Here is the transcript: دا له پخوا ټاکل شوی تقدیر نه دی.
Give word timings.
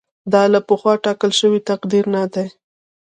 دا 0.33 0.43
له 0.53 0.59
پخوا 0.67 0.93
ټاکل 1.05 1.31
شوی 1.39 1.59
تقدیر 1.69 2.05
نه 2.15 2.23
دی. 2.33 2.47